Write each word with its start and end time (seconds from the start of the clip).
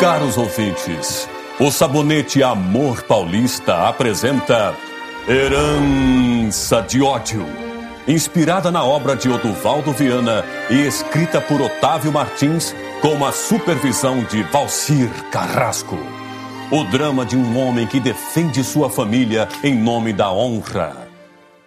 Caros 0.00 0.38
ouvintes, 0.38 1.28
o 1.58 1.72
sabonete 1.72 2.40
Amor 2.40 3.02
Paulista 3.02 3.88
apresenta 3.88 4.72
Herança 5.28 6.80
de 6.82 7.02
Ódio. 7.02 7.44
Inspirada 8.06 8.70
na 8.70 8.84
obra 8.84 9.16
de 9.16 9.28
Oduvaldo 9.28 9.90
Viana 9.90 10.44
e 10.70 10.86
escrita 10.86 11.40
por 11.40 11.60
Otávio 11.60 12.12
Martins, 12.12 12.76
com 13.02 13.26
a 13.26 13.32
supervisão 13.32 14.22
de 14.22 14.44
Valcir 14.44 15.10
Carrasco. 15.32 15.98
O 16.70 16.84
drama 16.84 17.26
de 17.26 17.36
um 17.36 17.58
homem 17.58 17.84
que 17.84 17.98
defende 17.98 18.62
sua 18.62 18.88
família 18.88 19.48
em 19.64 19.74
nome 19.74 20.12
da 20.12 20.30
honra. 20.30 21.08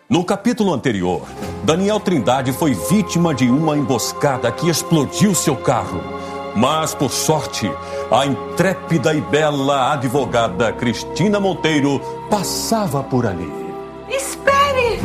No 0.10 0.24
capítulo 0.24 0.74
anterior, 0.74 1.24
Daniel 1.66 2.00
Trindade 2.00 2.54
foi 2.54 2.74
vítima 2.74 3.36
de 3.36 3.50
uma 3.50 3.76
emboscada 3.76 4.50
que 4.54 4.70
explodiu 4.70 5.36
seu 5.36 5.58
carro. 5.58 6.21
Mas, 6.56 6.94
por 6.94 7.10
sorte, 7.10 7.72
a 8.12 8.26
intrépida 8.26 9.14
e 9.14 9.22
bela 9.22 9.94
advogada 9.94 10.72
Cristina 10.74 11.40
Monteiro 11.40 12.00
passava 12.30 13.02
por 13.04 13.26
ali. 13.26 13.52
Espere! 14.10 15.00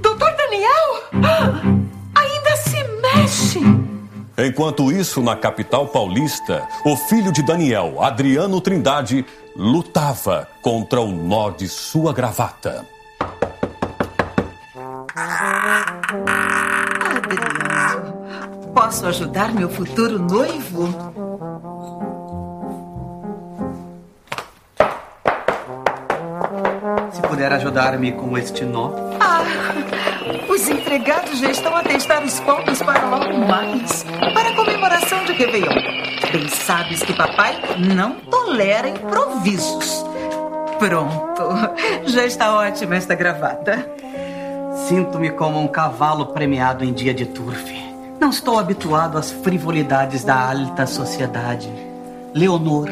Doutor 0.00 0.34
Daniel! 0.36 1.02
Ainda 2.14 2.56
se 2.56 2.82
mexe! 3.02 3.60
Enquanto 4.36 4.90
isso, 4.90 5.22
na 5.22 5.36
capital 5.36 5.86
paulista, 5.88 6.66
o 6.84 6.96
filho 6.96 7.30
de 7.30 7.42
Daniel, 7.42 8.02
Adriano 8.02 8.60
Trindade, 8.60 9.24
lutava 9.54 10.48
contra 10.60 11.00
o 11.00 11.12
nó 11.12 11.50
de 11.50 11.68
sua 11.68 12.12
gravata. 12.12 12.84
Adriano, 17.16 17.63
posso 18.74 19.06
ajudar 19.06 19.54
meu 19.54 19.70
futuro 19.70 20.18
noivo? 20.18 20.88
Se 27.12 27.22
puder 27.22 27.52
ajudar-me 27.52 28.12
com 28.12 28.36
este 28.36 28.64
nó. 28.64 28.90
Ah, 29.20 29.44
os 30.48 30.68
empregados 30.68 31.38
já 31.38 31.50
estão 31.50 31.74
a 31.76 31.82
testar 31.82 32.22
os 32.24 32.40
pontos 32.40 32.82
para 32.82 33.06
logo 33.06 33.38
mais. 33.46 34.04
Para 34.34 34.50
a 34.50 34.56
comemoração 34.56 35.24
de 35.24 35.32
Réveillon. 35.32 35.74
Bem 36.32 36.48
sabes 36.48 37.02
que 37.02 37.12
papai 37.12 37.56
não 37.78 38.16
tolera 38.16 38.88
improvisos. 38.88 40.04
Pronto. 40.80 41.42
Já 42.06 42.26
está 42.26 42.52
ótima 42.52 42.96
esta 42.96 43.14
gravata. 43.14 43.88
Sinto-me 44.88 45.30
como 45.30 45.60
um 45.60 45.68
cavalo 45.68 46.26
premiado 46.26 46.84
em 46.84 46.92
dia 46.92 47.14
de 47.14 47.26
turfe. 47.26 47.83
Não 48.24 48.30
estou 48.30 48.58
habituado 48.58 49.18
às 49.18 49.30
frivolidades 49.30 50.24
da 50.24 50.34
alta 50.34 50.86
sociedade. 50.86 51.70
Leonor, 52.34 52.88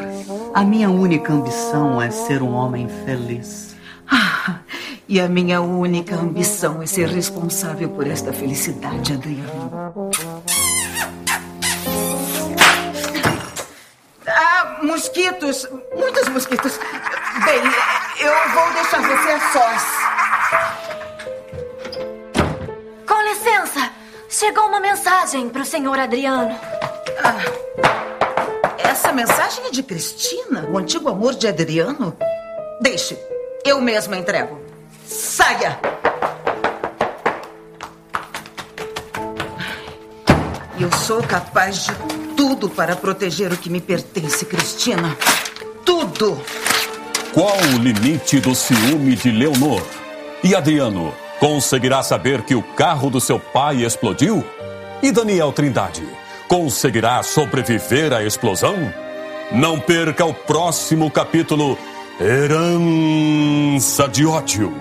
a 0.53 0.63
minha 0.63 0.91
única 0.91 1.33
ambição 1.33 1.99
é 1.99 2.11
ser 2.11 2.43
um 2.43 2.53
homem 2.53 2.87
feliz. 3.03 3.75
Ah, 4.07 4.59
e 5.09 5.19
a 5.19 5.27
minha 5.27 5.59
única 5.59 6.13
ambição 6.13 6.83
é 6.83 6.85
ser 6.85 7.07
responsável 7.07 7.89
por 7.89 8.05
esta 8.05 8.31
felicidade, 8.31 9.13
Adriano. 9.13 10.11
Ah, 14.27 14.77
mosquitos! 14.83 15.67
Muitos 15.97 16.29
mosquitos! 16.29 16.79
Bem, 17.43 17.63
eu 18.19 18.53
vou 18.53 18.71
deixar 18.73 19.01
você 19.01 19.31
a 19.31 19.51
sós. 19.51 20.12
Chegou 24.43 24.65
uma 24.65 24.81
mensagem 24.81 25.47
para 25.47 25.61
o 25.61 25.65
senhor 25.65 25.97
Adriano. 25.97 26.53
Essa 28.77 29.13
mensagem 29.13 29.67
é 29.67 29.71
de 29.71 29.81
Cristina, 29.81 30.67
o 30.69 30.77
antigo 30.77 31.07
amor 31.07 31.33
de 31.33 31.47
Adriano? 31.47 32.13
Deixe, 32.81 33.17
eu 33.63 33.79
mesma 33.79 34.17
entrego. 34.17 34.59
Saia! 35.07 35.79
Eu 40.77 40.91
sou 40.91 41.23
capaz 41.23 41.85
de 41.85 41.95
tudo 42.35 42.69
para 42.69 42.97
proteger 42.97 43.53
o 43.53 43.57
que 43.57 43.69
me 43.69 43.79
pertence, 43.79 44.43
Cristina. 44.43 45.17
Tudo! 45.85 46.37
Qual 47.33 47.55
o 47.73 47.77
limite 47.77 48.41
do 48.41 48.53
ciúme 48.53 49.15
de 49.15 49.31
Leonor? 49.31 49.81
E 50.43 50.53
Adriano 50.53 51.22
conseguirá 51.43 52.01
saber 52.01 52.43
que 52.43 52.55
o 52.55 52.63
carro 52.63 53.09
do 53.09 53.19
seu 53.19 53.37
pai 53.37 53.83
explodiu? 53.83 54.41
E 55.01 55.11
Daniel 55.11 55.51
Trindade 55.51 56.01
conseguirá 56.47 57.21
sobreviver 57.21 58.13
à 58.13 58.23
explosão? 58.23 58.77
Não 59.51 59.77
perca 59.77 60.23
o 60.23 60.33
próximo 60.33 61.11
capítulo 61.11 61.77
Herança 62.17 64.07
de 64.07 64.25
Ódio 64.25 64.73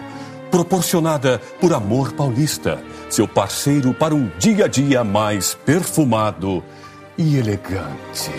proporcionada 0.52 1.40
por 1.60 1.72
Amor 1.72 2.12
Paulista, 2.12 2.80
seu 3.10 3.26
parceiro 3.26 3.92
para 3.92 4.14
um 4.14 4.30
dia 4.38 4.66
a 4.66 4.68
dia 4.68 5.02
mais 5.02 5.54
perfumado 5.54 6.62
e 7.18 7.38
elegante. 7.38 8.30